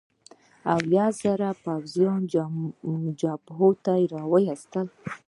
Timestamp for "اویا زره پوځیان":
0.75-2.21